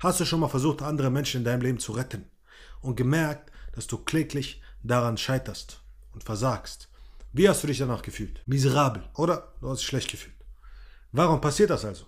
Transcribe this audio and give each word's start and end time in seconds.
Hast 0.00 0.20
du 0.20 0.24
schon 0.24 0.38
mal 0.38 0.48
versucht, 0.48 0.80
andere 0.80 1.10
Menschen 1.10 1.38
in 1.38 1.44
deinem 1.44 1.62
Leben 1.62 1.80
zu 1.80 1.90
retten 1.90 2.24
und 2.82 2.94
gemerkt, 2.94 3.50
dass 3.72 3.88
du 3.88 3.98
kläglich 3.98 4.62
daran 4.84 5.18
scheiterst 5.18 5.82
und 6.12 6.22
versagst? 6.22 6.88
Wie 7.32 7.48
hast 7.48 7.64
du 7.64 7.66
dich 7.66 7.78
danach 7.78 8.02
gefühlt? 8.02 8.40
Miserabel, 8.46 9.02
oder? 9.16 9.54
Du 9.60 9.68
hast 9.68 9.80
dich 9.80 9.88
schlecht 9.88 10.08
gefühlt. 10.08 10.36
Warum 11.10 11.40
passiert 11.40 11.70
das 11.70 11.84
also? 11.84 12.04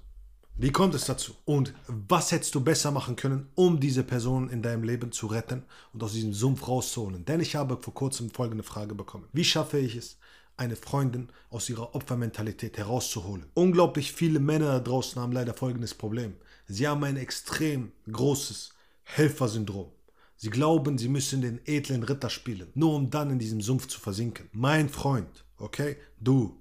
Wie 0.54 0.70
kommt 0.70 0.94
es 0.94 1.06
dazu? 1.06 1.34
Und 1.44 1.74
was 1.88 2.30
hättest 2.30 2.54
du 2.54 2.60
besser 2.60 2.92
machen 2.92 3.16
können, 3.16 3.50
um 3.56 3.80
diese 3.80 4.04
Person 4.04 4.50
in 4.50 4.62
deinem 4.62 4.84
Leben 4.84 5.10
zu 5.10 5.26
retten 5.26 5.64
und 5.92 6.00
aus 6.00 6.12
diesem 6.12 6.32
Sumpf 6.32 6.68
rauszuholen? 6.68 7.24
Denn 7.24 7.40
ich 7.40 7.56
habe 7.56 7.76
vor 7.76 7.92
kurzem 7.92 8.30
folgende 8.30 8.62
Frage 8.62 8.94
bekommen. 8.94 9.26
Wie 9.32 9.44
schaffe 9.44 9.80
ich 9.80 9.96
es, 9.96 10.16
eine 10.56 10.76
Freundin 10.76 11.28
aus 11.48 11.68
ihrer 11.68 11.92
Opfermentalität 11.96 12.78
herauszuholen? 12.78 13.46
Unglaublich 13.54 14.12
viele 14.12 14.38
Männer 14.38 14.74
da 14.74 14.78
draußen 14.78 15.20
haben 15.20 15.32
leider 15.32 15.54
folgendes 15.54 15.94
Problem. 15.94 16.34
Sie 16.72 16.88
haben 16.88 17.04
ein 17.04 17.16
extrem 17.16 17.92
großes 18.10 18.70
Helfersyndrom. 19.02 19.90
Sie 20.36 20.50
glauben, 20.50 20.96
sie 20.96 21.08
müssen 21.08 21.42
den 21.42 21.60
edlen 21.66 22.02
Ritter 22.02 22.30
spielen, 22.30 22.68
nur 22.74 22.94
um 22.94 23.10
dann 23.10 23.30
in 23.30 23.38
diesem 23.38 23.60
Sumpf 23.60 23.88
zu 23.88 24.00
versinken. 24.00 24.48
Mein 24.52 24.88
Freund, 24.88 25.44
okay? 25.58 25.96
Du, 26.18 26.56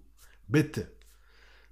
bitte 0.47 0.91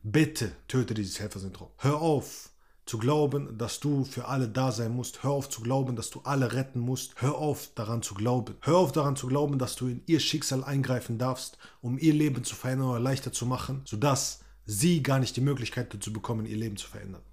Bitte 0.10 0.54
töte 0.70 0.94
dieses 0.94 1.20
Helfersyndrom. 1.20 1.68
Hör 1.80 2.00
auf 2.02 2.52
zu 2.86 2.98
glauben, 2.98 3.58
dass 3.58 3.82
du 3.82 4.06
für 4.06 4.30
alle 4.30 4.48
da 4.48 4.72
sein 4.72 4.94
musst. 4.94 5.22
Hör 5.22 5.32
auf 5.32 5.50
zu 5.50 5.60
glauben, 5.60 5.98
dass 5.98 6.10
du 6.10 6.22
alle 6.22 6.54
retten 6.54 6.80
musst. 6.80 7.16
Hör 7.18 7.36
auf 7.36 7.72
daran 7.76 8.02
zu 8.02 8.14
glauben. 8.14 8.56
Hör 8.62 8.78
auf 8.78 8.94
daran 8.94 9.18
zu 9.18 9.28
glauben, 9.28 9.60
dass 9.60 9.76
du 9.76 9.88
in 9.88 10.02
ihr 10.06 10.22
Schicksal 10.22 10.64
eingreifen 10.64 11.18
darfst, 11.18 11.58
um 11.82 11.98
ihr 11.98 12.14
Leben 12.14 12.46
zu 12.46 12.56
verändern 12.56 12.88
oder 12.88 13.02
leichter 13.02 13.34
zu 13.34 13.46
machen, 13.46 13.82
sodass 13.84 14.46
sie 14.66 15.04
gar 15.04 15.20
nicht 15.20 15.36
die 15.36 15.42
Möglichkeit 15.42 15.94
dazu 15.94 16.14
bekommen, 16.14 16.46
ihr 16.46 16.56
Leben 16.56 16.78
zu 16.78 16.88
verändern. 16.88 17.24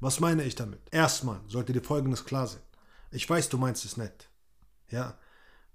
Was 0.00 0.20
meine 0.20 0.44
ich 0.44 0.54
damit? 0.54 0.80
Erstmal 0.90 1.40
sollte 1.48 1.72
dir 1.72 1.82
Folgendes 1.82 2.24
klar 2.24 2.46
sein. 2.46 2.62
Ich 3.10 3.28
weiß, 3.28 3.48
du 3.48 3.58
meinst 3.58 3.84
es 3.84 3.96
nett. 3.96 4.28
Ja, 4.90 5.18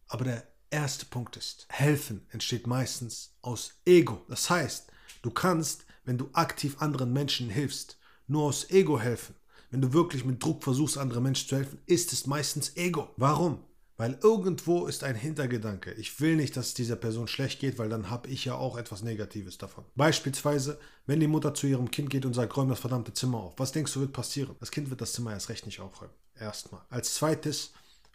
aber 0.07 0.25
der 0.25 0.47
erste 0.69 1.05
Punkt 1.05 1.37
ist, 1.37 1.65
helfen 1.69 2.25
entsteht 2.31 2.67
meistens 2.67 3.35
aus 3.41 3.73
Ego. 3.85 4.23
Das 4.27 4.49
heißt, 4.49 4.91
du 5.21 5.31
kannst 5.31 5.85
wenn 6.03 6.17
du 6.17 6.29
aktiv 6.33 6.81
anderen 6.81 7.13
Menschen 7.13 7.49
hilfst, 7.49 7.97
nur 8.27 8.43
aus 8.43 8.69
Ego 8.69 8.99
helfen. 8.99 9.35
Wenn 9.69 9.81
du 9.81 9.93
wirklich 9.93 10.25
mit 10.25 10.43
Druck 10.43 10.63
versuchst, 10.63 10.97
anderen 10.97 11.23
Menschen 11.23 11.47
zu 11.47 11.55
helfen, 11.55 11.79
ist 11.85 12.11
es 12.11 12.27
meistens 12.27 12.75
Ego. 12.75 13.09
Warum? 13.17 13.63
Weil 14.01 14.17
irgendwo 14.23 14.87
ist 14.87 15.03
ein 15.03 15.13
Hintergedanke. 15.13 15.91
Ich 15.91 16.19
will 16.19 16.35
nicht, 16.35 16.57
dass 16.57 16.69
es 16.69 16.73
dieser 16.73 16.95
Person 16.95 17.27
schlecht 17.27 17.59
geht, 17.59 17.77
weil 17.77 17.87
dann 17.87 18.09
habe 18.09 18.29
ich 18.29 18.45
ja 18.45 18.55
auch 18.55 18.75
etwas 18.75 19.03
Negatives 19.03 19.59
davon. 19.59 19.85
Beispielsweise, 19.93 20.79
wenn 21.05 21.19
die 21.19 21.27
Mutter 21.27 21.53
zu 21.53 21.67
ihrem 21.67 21.91
Kind 21.91 22.09
geht 22.09 22.25
und 22.25 22.33
sagt, 22.33 22.57
räum 22.57 22.69
das 22.69 22.79
verdammte 22.79 23.13
Zimmer 23.13 23.37
auf. 23.37 23.53
Was 23.57 23.73
denkst 23.73 23.93
du, 23.93 23.99
wird 23.99 24.11
passieren? 24.11 24.55
Das 24.59 24.71
Kind 24.71 24.89
wird 24.89 25.01
das 25.01 25.13
Zimmer 25.13 25.33
erst 25.33 25.49
recht 25.49 25.67
nicht 25.67 25.81
aufräumen. 25.81 26.15
Erstmal. 26.33 26.81
Als 26.89 27.13
zweites, 27.13 27.73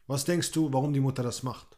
was 0.09 0.25
denkst 0.25 0.51
du, 0.51 0.73
warum 0.73 0.93
die 0.93 0.99
Mutter 0.99 1.23
das 1.23 1.45
macht? 1.45 1.69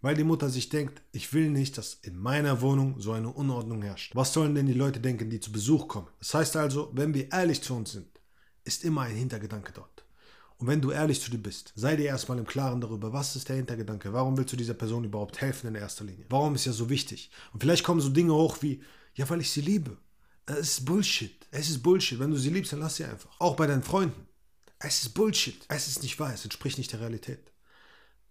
weil 0.00 0.14
die 0.14 0.24
Mutter 0.24 0.48
sich 0.48 0.70
denkt, 0.70 1.02
ich 1.12 1.34
will 1.34 1.50
nicht, 1.50 1.76
dass 1.76 1.94
in 1.94 2.16
meiner 2.18 2.62
Wohnung 2.62 3.00
so 3.00 3.12
eine 3.12 3.28
Unordnung 3.30 3.82
herrscht. 3.82 4.14
Was 4.14 4.32
sollen 4.32 4.54
denn 4.54 4.66
die 4.66 4.72
Leute 4.72 5.00
denken, 5.00 5.28
die 5.28 5.40
zu 5.40 5.52
Besuch 5.52 5.88
kommen? 5.88 6.08
Das 6.20 6.32
heißt 6.32 6.56
also, 6.56 6.90
wenn 6.94 7.12
wir 7.12 7.30
ehrlich 7.32 7.60
zu 7.60 7.74
uns 7.74 7.92
sind, 7.92 8.08
ist 8.64 8.84
immer 8.84 9.02
ein 9.02 9.16
Hintergedanke 9.16 9.72
dort. 9.72 10.05
Und 10.58 10.68
wenn 10.68 10.80
du 10.80 10.90
ehrlich 10.90 11.20
zu 11.20 11.30
dir 11.30 11.38
bist, 11.38 11.72
sei 11.76 11.96
dir 11.96 12.06
erstmal 12.06 12.38
im 12.38 12.46
Klaren 12.46 12.80
darüber, 12.80 13.12
was 13.12 13.36
ist 13.36 13.48
der 13.48 13.56
Hintergedanke, 13.56 14.12
warum 14.12 14.38
willst 14.38 14.52
du 14.52 14.56
dieser 14.56 14.74
Person 14.74 15.04
überhaupt 15.04 15.40
helfen 15.40 15.68
in 15.68 15.74
erster 15.74 16.04
Linie? 16.04 16.24
Warum 16.30 16.54
ist 16.54 16.64
ja 16.64 16.72
so 16.72 16.88
wichtig? 16.88 17.30
Und 17.52 17.60
vielleicht 17.60 17.84
kommen 17.84 18.00
so 18.00 18.08
Dinge 18.08 18.32
hoch 18.32 18.58
wie, 18.62 18.82
ja, 19.14 19.28
weil 19.28 19.40
ich 19.40 19.50
sie 19.50 19.60
liebe. 19.60 19.98
Es 20.46 20.78
ist 20.78 20.84
Bullshit. 20.84 21.46
Es 21.50 21.68
ist 21.68 21.82
Bullshit. 21.82 22.18
Wenn 22.18 22.30
du 22.30 22.38
sie 22.38 22.50
liebst, 22.50 22.72
dann 22.72 22.80
lass 22.80 22.96
sie 22.96 23.04
einfach. 23.04 23.38
Auch 23.40 23.56
bei 23.56 23.66
deinen 23.66 23.82
Freunden. 23.82 24.26
Es 24.78 25.02
ist 25.02 25.10
Bullshit. 25.10 25.64
Es 25.68 25.88
ist 25.88 26.02
nicht 26.02 26.18
wahr. 26.20 26.32
Es 26.32 26.44
entspricht 26.44 26.78
nicht 26.78 26.92
der 26.92 27.00
Realität. 27.00 27.52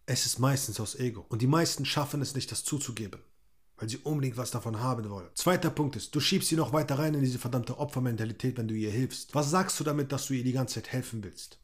Es 0.05 0.25
ist 0.25 0.39
meistens 0.39 0.79
aus 0.79 0.95
Ego. 0.95 1.25
Und 1.29 1.41
die 1.41 1.47
meisten 1.47 1.85
schaffen 1.85 2.21
es 2.21 2.35
nicht, 2.35 2.51
das 2.51 2.63
zuzugeben. 2.63 3.19
Weil 3.77 3.89
sie 3.89 3.97
unbedingt 3.97 4.37
was 4.37 4.51
davon 4.51 4.79
haben 4.79 5.09
wollen. 5.09 5.27
Zweiter 5.35 5.69
Punkt 5.69 5.95
ist, 5.97 6.15
du 6.15 6.19
schiebst 6.19 6.49
sie 6.49 6.55
noch 6.55 6.71
weiter 6.71 6.97
rein 6.97 7.13
in 7.13 7.21
diese 7.21 7.39
verdammte 7.39 7.77
Opfermentalität, 7.77 8.57
wenn 8.57 8.67
du 8.67 8.73
ihr 8.73 8.91
hilfst. 8.91 9.35
Was 9.35 9.49
sagst 9.49 9.79
du 9.79 9.83
damit, 9.83 10.11
dass 10.11 10.27
du 10.27 10.33
ihr 10.33 10.43
die 10.43 10.53
ganze 10.53 10.75
Zeit 10.75 10.93
helfen 10.93 11.23
willst? 11.23 11.59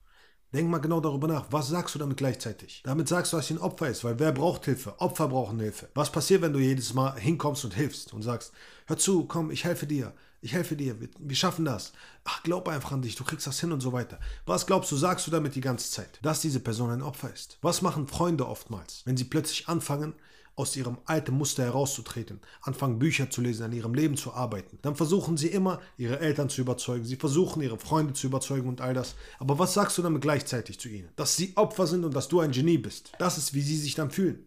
Denk 0.53 0.69
mal 0.69 0.79
genau 0.79 0.99
darüber 0.99 1.27
nach. 1.27 1.45
Was 1.51 1.69
sagst 1.69 1.95
du 1.95 1.99
damit 1.99 2.17
gleichzeitig? 2.17 2.81
Damit 2.83 3.07
sagst 3.07 3.31
du, 3.31 3.37
dass 3.37 3.47
sie 3.47 3.53
ein 3.53 3.59
Opfer 3.59 3.87
ist, 3.87 4.03
weil 4.03 4.19
wer 4.19 4.33
braucht 4.33 4.65
Hilfe? 4.65 4.99
Opfer 4.99 5.29
brauchen 5.29 5.59
Hilfe. 5.59 5.87
Was 5.93 6.11
passiert, 6.11 6.41
wenn 6.41 6.51
du 6.51 6.59
jedes 6.59 6.93
Mal 6.93 7.17
hinkommst 7.17 7.63
und 7.63 7.73
hilfst 7.73 8.13
und 8.13 8.21
sagst, 8.21 8.51
hör 8.87 8.97
zu, 8.97 9.25
komm, 9.25 9.51
ich 9.51 9.63
helfe 9.63 9.87
dir. 9.87 10.13
Ich 10.41 10.53
helfe 10.53 10.75
dir, 10.75 10.99
wir, 10.99 11.07
wir, 11.19 11.35
schaffen 11.35 11.65
das. 11.65 11.93
Ach, 12.23 12.41
glaub 12.41 12.67
einfach 12.67 12.91
an 12.91 13.03
dich, 13.03 13.15
du 13.15 13.23
kriegst 13.23 13.45
das 13.45 13.59
hin 13.59 13.71
und 13.71 13.79
so 13.79 13.93
weiter. 13.93 14.19
Was 14.47 14.65
glaubst 14.65 14.91
du, 14.91 14.97
sagst 14.97 15.27
du 15.27 15.31
damit 15.31 15.53
die 15.53 15.61
ganze 15.61 15.89
Zeit? 15.91 16.19
Dass 16.23 16.41
diese 16.41 16.59
Person 16.59 16.89
ein 16.89 17.03
Opfer 17.03 17.31
ist. 17.31 17.59
Was 17.61 17.83
machen 17.83 18.07
Freunde 18.07 18.47
oftmals, 18.47 19.03
wenn 19.05 19.17
sie 19.17 19.25
plötzlich 19.25 19.69
anfangen, 19.69 20.15
aus 20.55 20.75
ihrem 20.75 20.97
alten 21.05 21.33
Muster 21.33 21.63
herauszutreten, 21.63 22.39
anfangen 22.61 22.99
Bücher 22.99 23.29
zu 23.29 23.41
lesen, 23.41 23.63
an 23.63 23.71
ihrem 23.71 23.93
Leben 23.93 24.17
zu 24.17 24.33
arbeiten. 24.33 24.79
Dann 24.81 24.95
versuchen 24.95 25.37
sie 25.37 25.47
immer, 25.47 25.79
ihre 25.97 26.19
Eltern 26.19 26.49
zu 26.49 26.61
überzeugen, 26.61 27.05
sie 27.05 27.15
versuchen, 27.15 27.61
ihre 27.61 27.79
Freunde 27.79 28.13
zu 28.13 28.27
überzeugen 28.27 28.67
und 28.67 28.81
all 28.81 28.93
das. 28.93 29.15
Aber 29.39 29.57
was 29.59 29.73
sagst 29.73 29.97
du 29.97 30.01
damit 30.01 30.21
gleichzeitig 30.21 30.79
zu 30.79 30.89
ihnen? 30.89 31.09
Dass 31.15 31.35
sie 31.35 31.53
Opfer 31.55 31.87
sind 31.87 32.03
und 32.03 32.15
dass 32.15 32.27
du 32.27 32.41
ein 32.41 32.51
Genie 32.51 32.77
bist. 32.77 33.11
Das 33.17 33.37
ist, 33.37 33.53
wie 33.53 33.61
sie 33.61 33.77
sich 33.77 33.95
dann 33.95 34.11
fühlen. 34.11 34.45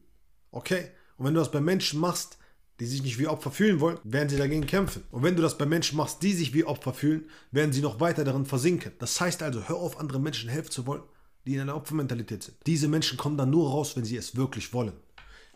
Okay? 0.51 0.91
Und 1.17 1.27
wenn 1.27 1.35
du 1.35 1.41
das 1.41 1.51
bei 1.51 1.61
Menschen 1.61 2.01
machst, 2.01 2.39
die 2.81 2.87
sich 2.87 3.03
nicht 3.03 3.19
wie 3.19 3.29
Opfer 3.29 3.51
fühlen 3.51 3.81
wollen, 3.81 3.99
werden 4.03 4.29
sie 4.29 4.37
dagegen 4.37 4.67
kämpfen. 4.67 5.05
Und 5.11 5.23
wenn 5.23 5.37
du 5.37 5.43
das 5.43 5.59
bei 5.59 5.67
Menschen 5.67 5.97
machst, 5.97 6.23
die 6.23 6.33
sich 6.33 6.55
wie 6.55 6.65
Opfer 6.65 6.93
fühlen, 6.93 7.29
werden 7.53 7.73
sie 7.73 7.81
noch 7.81 8.01
weiter 8.01 8.25
darin 8.25 8.47
versinken. 8.47 8.93
Das 8.99 9.21
heißt 9.21 9.43
also, 9.43 9.69
hör 9.69 9.77
auf, 9.77 9.99
anderen 10.01 10.23
Menschen 10.23 10.51
helfen 10.51 10.71
zu 10.71 10.87
wollen, 10.87 11.03
die 11.47 11.55
in 11.55 11.61
einer 11.61 11.77
Opfermentalität 11.77 12.43
sind. 12.43 12.57
Diese 12.67 12.89
Menschen 12.89 13.17
kommen 13.17 13.37
dann 13.37 13.51
nur 13.51 13.71
raus, 13.71 13.97
wenn 13.97 14.05
sie 14.05 14.17
es 14.17 14.37
wirklich 14.37 14.73
wollen. 14.73 14.95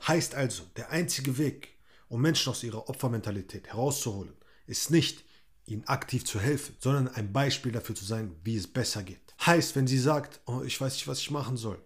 Heißt 0.06 0.34
also, 0.34 0.62
der 0.76 0.90
einzige 0.90 1.38
Weg, 1.38 1.76
um 2.08 2.22
Menschen 2.22 2.50
aus 2.50 2.62
ihrer 2.62 2.88
Opfermentalität 2.88 3.68
herauszuholen, 3.68 4.34
ist 4.66 4.90
nicht, 4.90 5.24
ihnen 5.66 5.86
aktiv 5.86 6.24
zu 6.24 6.40
helfen, 6.40 6.76
sondern 6.78 7.08
ein 7.08 7.32
Beispiel 7.32 7.72
dafür 7.72 7.94
zu 7.94 8.04
sein, 8.04 8.34
wie 8.42 8.56
es 8.56 8.66
besser 8.66 9.02
geht. 9.02 9.34
Heißt, 9.44 9.76
wenn 9.76 9.86
sie 9.86 9.98
sagt, 9.98 10.40
oh, 10.46 10.62
ich 10.62 10.80
weiß 10.80 10.94
nicht, 10.94 11.08
was 11.08 11.20
ich 11.20 11.30
machen 11.30 11.56
soll, 11.56 11.78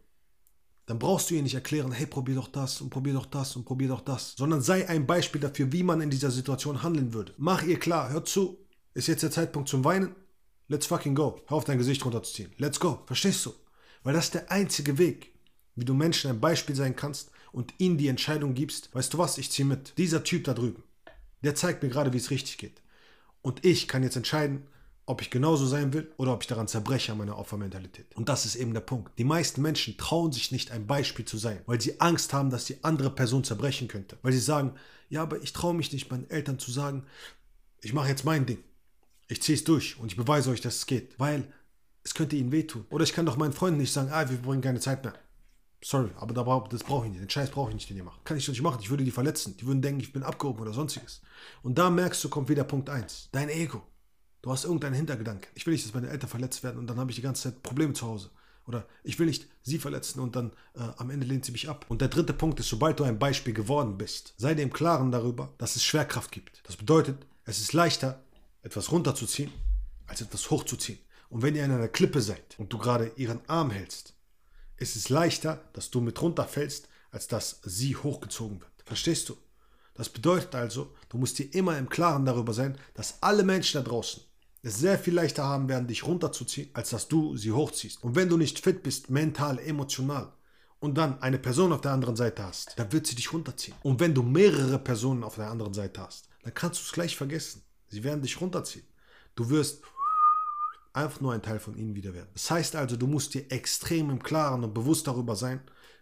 dann 0.87 0.99
brauchst 0.99 1.31
du 1.31 1.35
ihr 1.35 1.43
nicht 1.43 1.55
erklären, 1.55 1.93
hey, 1.93 2.07
probier 2.07 2.37
doch 2.37 2.49
das 2.49 2.81
und 2.81 2.91
probier 2.91 3.15
doch 3.15 3.27
das 3.27 3.57
und 3.57 3.65
probier 3.65 3.89
doch 3.89 4.01
das, 4.01 4.35
sondern 4.37 4.63
sei 4.63 4.89
ein 4.89 5.07
Beispiel 5.07 5.41
dafür, 5.41 5.73
wie 5.73 5.83
man 5.83 6.01
in 6.01 6.11
dieser 6.11 6.31
Situation 6.31 6.83
handeln 6.83 7.13
würde. 7.13 7.35
Mach 7.39 7.63
ihr 7.63 7.79
klar, 7.79 8.11
hör 8.11 8.25
zu, 8.25 8.59
ist 8.95 9.09
jetzt 9.09 9.23
der 9.23 9.31
Zeitpunkt 9.31 9.69
zum 9.69 9.85
Weinen? 9.85 10.15
Let's 10.69 10.87
fucking 10.87 11.15
go. 11.15 11.41
Hör 11.47 11.59
auf 11.59 11.65
dein 11.65 11.79
Gesicht 11.79 12.05
runterzuziehen. 12.05 12.53
Let's 12.57 12.81
go. 12.81 13.03
Verstehst 13.07 13.45
du? 13.47 13.55
Weil 14.03 14.15
das 14.15 14.27
ist 14.27 14.35
der 14.35 14.51
einzige 14.51 14.99
Weg, 14.99 15.32
wie 15.77 15.85
du 15.85 15.95
Menschen 15.95 16.31
ein 16.31 16.41
Beispiel 16.41 16.77
sein 16.77 16.97
kannst 16.97 17.31
und 17.53 17.75
ihnen 17.79 17.99
die 17.99 18.09
Entscheidung 18.09 18.55
gibst, 18.55 18.95
weißt 18.95 19.15
du 19.15 19.19
was, 19.19 19.39
ich 19.39 19.51
ziehe 19.51 19.67
mit. 19.67 19.97
Dieser 19.99 20.25
Typ 20.25 20.45
da 20.45 20.55
drüben, 20.55 20.83
der 21.43 21.55
zeigt 21.55 21.83
mir 21.83 21.89
gerade, 21.89 22.13
wie 22.13 22.19
es 22.19 22.31
richtig 22.31 22.59
geht. 22.59 22.83
Und 23.43 23.65
ich 23.65 23.89
kann 23.89 24.03
jetzt 24.03 24.17
entscheiden, 24.17 24.67
ob 25.05 25.21
ich 25.21 25.31
genauso 25.31 25.67
sein 25.67 25.93
will 25.93 26.13
oder 26.17 26.33
ob 26.33 26.43
ich 26.43 26.47
daran 26.47 26.69
zerbreche 26.69 27.13
an 27.13 27.19
meiner 27.19 27.39
Opfermentalität. 27.39 28.15
Und 28.15 28.29
das 28.29 28.47
ist 28.47 28.55
eben 28.55 28.73
der 28.73 28.81
Punkt. 28.81 29.19
Die 29.19 29.25
meisten 29.25 29.61
Menschen 29.61 29.97
trauen 29.97 30.31
sich 30.31 30.53
nicht 30.53 30.71
ein 30.71 30.87
Beispiel 30.87 31.25
zu 31.25 31.39
sein, 31.39 31.61
weil 31.67 31.81
sie 31.81 32.01
Angst 32.01 32.33
haben, 32.33 32.51
dass 32.51 32.67
die 32.67 32.83
andere 32.85 33.11
Person 33.11 33.43
zerbrechen 33.43 33.89
könnte. 33.89 34.17
Weil 34.23 34.33
sie 34.33 34.39
sagen, 34.39 34.75
ja, 35.09 35.23
aber 35.23 35.43
ich 35.43 35.53
traue 35.53 35.75
mich 35.75 35.93
nicht, 35.93 36.11
meinen 36.11 36.31
Eltern 36.31 36.59
zu 36.59 36.71
sagen, 36.71 37.05
ich 37.81 37.93
mache 37.93 38.09
jetzt 38.09 38.25
mein 38.25 38.47
Ding. 38.47 38.63
Ich 39.27 39.43
ziehe 39.43 39.57
es 39.57 39.65
durch 39.65 39.99
und 39.99 40.13
ich 40.13 40.17
beweise 40.17 40.51
euch, 40.51 40.61
dass 40.61 40.77
es 40.77 40.87
geht. 40.87 41.19
Weil 41.19 41.53
es 42.05 42.15
könnte 42.15 42.37
ihnen 42.37 42.53
wehtun. 42.53 42.87
Oder 42.91 43.05
ich 43.05 43.13
kann 43.13 43.27
doch 43.27 43.37
meinen 43.37 43.53
Freunden 43.53 43.81
nicht 43.81 43.93
sagen, 43.93 44.11
ah, 44.13 44.31
wir 44.31 44.37
bringen 44.37 44.63
keine 44.63 44.81
Zeit 44.81 45.05
mehr. 45.05 45.15
Sorry, 45.85 46.11
aber 46.17 46.33
das 46.71 46.85
brauche 46.85 47.07
ich 47.07 47.13
nicht. 47.13 47.23
Den 47.23 47.31
Scheiß 47.31 47.51
brauche 47.51 47.71
ich 47.71 47.75
nicht, 47.75 47.91
den 47.91 47.97
ihr 47.97 48.05
macht. 48.05 48.25
Kann 48.25 48.37
ich 48.37 48.47
nicht 48.47 48.63
machen. 48.63 48.79
Ich 48.81 48.91
würde 48.91 49.03
die 49.03 49.11
verletzen. 49.11 49.57
Die 49.57 49.67
würden 49.67 49.83
denken, 49.83 50.01
ich 50.01 50.13
bin 50.13 50.23
abgehoben 50.23 50.61
oder 50.61 50.73
sonstiges. 50.73 51.23
Und 51.63 51.77
da 51.77 51.91
merkst 51.91 52.23
du, 52.23 52.29
kommt 52.29 52.49
wieder 52.49 52.63
Punkt 52.63 52.89
1. 52.89 53.31
Dein 53.33 53.49
Ego. 53.49 53.83
Du 54.43 54.51
hast 54.51 54.65
irgendeinen 54.65 54.95
Hintergedanken. 54.95 55.51
Ich 55.55 55.67
will 55.67 55.73
nicht, 55.73 55.85
dass 55.85 55.95
meine 55.95 56.09
Eltern 56.09 56.29
verletzt 56.29 56.63
werden 56.63 56.79
und 56.79 56.87
dann 56.87 56.99
habe 56.99 57.11
ich 57.11 57.17
die 57.17 57.23
ganze 57.23 57.45
Zeit 57.45 57.63
Probleme 57.63 57.93
zu 57.95 58.07
Hause. 58.07 58.31
Oder 58.67 58.87
ich 59.03 59.19
will 59.19 59.27
nicht 59.27 59.49
sie 59.63 59.79
verletzen 59.79 60.21
und 60.21 60.37
dann 60.37 60.53
äh, 60.75 60.81
am 60.97 61.11
Ende 61.11 61.27
lehnt 61.27 61.45
sie 61.45 61.53
mich 61.53 61.69
ab. 61.69 61.87
Und 61.89 62.01
der 62.01 62.09
dritte 62.09 62.33
Punkt 62.33 62.61
ist, 62.61 62.69
sobald 62.69 63.01
du 63.01 63.05
ein 63.05 63.19
Beispiel 63.19 63.55
geworden 63.55 63.99
bist, 63.99 64.35
sei 64.37 64.55
dir 64.55 64.63
im 64.63 64.73
Klaren 64.73 65.11
darüber, 65.11 65.53
dass 65.59 65.75
es 65.75 65.85
Schwerkraft 65.85 66.31
gibt. 66.31 66.63
Das 66.65 66.77
bedeutet, 66.77 67.27
es 67.45 67.61
ist 67.61 67.73
leichter, 67.73 68.23
etwas 68.63 68.93
runterzuziehen, 68.93 69.51
als 70.07 70.21
etwas 70.21 70.49
hochzuziehen. 70.51 70.99
Und 71.29 71.43
wenn 71.43 71.57
ihr 71.57 71.65
an 71.65 71.73
einer 71.73 71.89
Klippe 71.89 72.21
seid 72.21 72.57
und 72.59 72.73
du 72.73 72.79
gerade 72.79 73.11
ihren 73.17 73.41
Arm 73.49 73.71
hältst, 73.71 74.15
ist 74.83 74.97
es 74.97 75.09
leichter, 75.09 75.63
dass 75.73 75.91
du 75.91 76.01
mit 76.01 76.21
runterfällst, 76.21 76.89
als 77.11 77.29
dass 77.29 77.61
sie 77.65 77.97
hochgezogen 77.97 78.61
wird. 78.61 78.73
Verstehst 78.85 79.29
du? 79.29 79.37
Das 79.95 80.09
bedeutet 80.09 80.55
also, 80.55 80.95
du 81.09 81.19
musst 81.19 81.39
dir 81.39 81.53
immer 81.55 81.79
im 81.79 81.89
Klaren 81.89 82.25
darüber 82.25 82.53
sein, 82.53 82.79
dass 82.95 83.23
alle 83.23 83.43
Menschen 83.43 83.83
da 83.83 83.89
draußen 83.89 84.23
es 84.63 84.79
sehr 84.79 84.99
viel 84.99 85.15
leichter 85.15 85.45
haben 85.45 85.69
werden, 85.69 85.89
dich 85.89 86.07
runterzuziehen, 86.07 86.71
als 86.73 86.91
dass 86.91 87.09
du 87.09 87.37
sie 87.37 87.53
hochziehst. 87.53 88.03
Und 88.05 88.15
wenn 88.15 88.29
du 88.29 88.37
nicht 88.37 88.61
fit 88.61 88.83
bist, 88.83 89.11
mental, 89.11 89.59
emotional, 89.59 90.33
und 90.83 90.99
dann 90.99 91.23
eine 91.23 91.39
Person 91.39 91.73
auf 91.73 91.81
der 91.81 91.93
anderen 91.93 92.17
Seite 92.17 92.43
hast, 92.43 92.77
dann 92.77 92.93
wird 92.93 93.07
sie 93.07 93.15
dich 93.15 93.33
runterziehen. 93.33 93.77
Und 93.85 94.01
wenn 94.01 94.15
du 94.15 94.23
mehrere 94.25 94.81
Personen 94.81 95.23
auf 95.23 95.37
der 95.37 95.49
anderen 95.49 95.73
Seite 95.75 96.01
hast, 96.01 96.29
dann 96.43 96.55
kannst 96.55 96.81
du 96.81 96.85
es 96.85 96.93
gleich 96.93 97.17
vergessen. 97.17 97.63
Sie 97.89 98.03
werden 98.03 98.21
dich 98.21 98.41
runterziehen. 98.41 98.85
Du 99.37 99.49
wirst 99.49 99.83
einfach 100.93 101.21
nur 101.21 101.33
ein 101.33 101.43
Teil 101.43 101.59
von 101.59 101.77
ihnen 101.77 101.95
wieder 101.95 102.15
werden. 102.15 102.29
Das 102.35 102.51
heißt 102.51 102.77
also, 102.77 102.97
du 102.97 103.07
musst 103.07 103.35
dir 103.35 103.51
extrem 103.51 104.11
im 104.11 104.23
Klaren 104.23 104.65
und 104.65 104.75
bewusst 104.75 105.07
darüber 105.07 105.37
sein, 105.37 105.61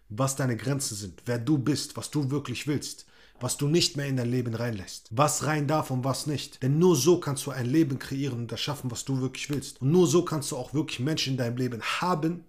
was 0.09 0.35
deine 0.35 0.57
Grenzen 0.57 0.95
sind, 0.95 1.21
wer 1.25 1.39
du 1.39 1.57
bist, 1.57 1.95
was 1.95 2.11
du 2.11 2.29
wirklich 2.31 2.67
willst, 2.67 3.05
was 3.39 3.57
du 3.57 3.67
nicht 3.67 3.97
mehr 3.97 4.07
in 4.07 4.17
dein 4.17 4.29
Leben 4.29 4.53
reinlässt, 4.53 5.07
was 5.11 5.45
rein 5.45 5.67
darf 5.67 5.89
und 5.89 6.03
was 6.03 6.27
nicht. 6.27 6.61
Denn 6.61 6.77
nur 6.79 6.95
so 6.95 7.19
kannst 7.19 7.45
du 7.45 7.51
ein 7.51 7.65
Leben 7.65 7.97
kreieren 7.97 8.39
und 8.39 8.51
erschaffen, 8.51 8.91
was 8.91 9.05
du 9.05 9.21
wirklich 9.21 9.49
willst. 9.49 9.81
Und 9.81 9.91
nur 9.91 10.07
so 10.07 10.23
kannst 10.23 10.51
du 10.51 10.57
auch 10.57 10.73
wirklich 10.73 10.99
Menschen 10.99 11.33
in 11.33 11.37
deinem 11.37 11.57
Leben 11.57 11.81
haben, 11.81 12.43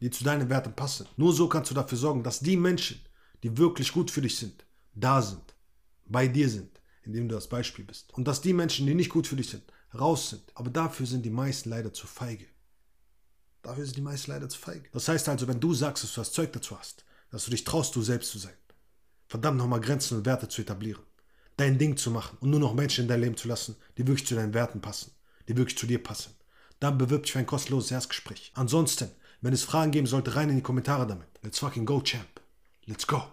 die 0.00 0.10
zu 0.10 0.24
deinen 0.24 0.48
Werten 0.48 0.74
passen. 0.74 1.06
Nur 1.16 1.32
so 1.32 1.48
kannst 1.48 1.70
du 1.70 1.74
dafür 1.74 1.98
sorgen, 1.98 2.22
dass 2.22 2.40
die 2.40 2.56
Menschen, 2.56 3.00
die 3.42 3.58
wirklich 3.58 3.92
gut 3.92 4.10
für 4.10 4.22
dich 4.22 4.36
sind, 4.36 4.64
da 4.94 5.20
sind, 5.20 5.54
bei 6.06 6.28
dir 6.28 6.48
sind, 6.48 6.80
indem 7.02 7.28
du 7.28 7.34
das 7.34 7.48
Beispiel 7.48 7.84
bist. 7.84 8.14
Und 8.14 8.28
dass 8.28 8.40
die 8.40 8.52
Menschen, 8.52 8.86
die 8.86 8.94
nicht 8.94 9.10
gut 9.10 9.26
für 9.26 9.36
dich 9.36 9.50
sind, 9.50 9.64
raus 9.94 10.30
sind. 10.30 10.42
Aber 10.54 10.70
dafür 10.70 11.06
sind 11.06 11.24
die 11.24 11.30
meisten 11.30 11.70
leider 11.70 11.92
zu 11.92 12.06
feige. 12.06 12.46
Dafür 13.62 13.84
sind 13.84 13.96
die 13.96 14.02
meisten 14.02 14.30
leider 14.30 14.48
zu 14.48 14.58
feige. 14.58 14.88
Das 14.92 15.08
heißt 15.08 15.28
also, 15.28 15.48
wenn 15.48 15.60
du 15.60 15.74
sagst, 15.74 16.04
dass 16.04 16.14
du 16.14 16.20
das 16.20 16.32
Zeug 16.32 16.52
dazu 16.52 16.78
hast, 16.78 17.04
dass 17.30 17.44
du 17.44 17.50
dich 17.50 17.64
traust, 17.64 17.94
du 17.96 18.02
selbst 18.02 18.30
zu 18.30 18.38
sein, 18.38 18.56
verdammt 19.26 19.58
nochmal 19.58 19.80
Grenzen 19.80 20.16
und 20.16 20.26
Werte 20.26 20.48
zu 20.48 20.62
etablieren, 20.62 21.02
dein 21.56 21.78
Ding 21.78 21.96
zu 21.96 22.10
machen 22.10 22.38
und 22.40 22.50
nur 22.50 22.60
noch 22.60 22.74
Menschen 22.74 23.02
in 23.02 23.08
dein 23.08 23.20
Leben 23.20 23.36
zu 23.36 23.48
lassen, 23.48 23.76
die 23.96 24.06
wirklich 24.06 24.26
zu 24.26 24.34
deinen 24.34 24.54
Werten 24.54 24.80
passen, 24.80 25.12
die 25.48 25.56
wirklich 25.56 25.76
zu 25.76 25.86
dir 25.86 26.02
passen, 26.02 26.34
dann 26.80 26.98
bewirb 26.98 27.24
dich 27.24 27.32
für 27.32 27.40
ein 27.40 27.46
kostenloses 27.46 27.90
Erstgespräch. 27.90 28.52
Ansonsten, 28.54 29.10
wenn 29.40 29.52
es 29.52 29.64
Fragen 29.64 29.90
geben 29.90 30.06
sollte, 30.06 30.34
rein 30.34 30.48
in 30.50 30.56
die 30.56 30.62
Kommentare 30.62 31.06
damit. 31.06 31.28
Let's 31.42 31.58
fucking 31.58 31.84
go, 31.84 32.00
Champ. 32.00 32.40
Let's 32.86 33.06
go. 33.06 33.28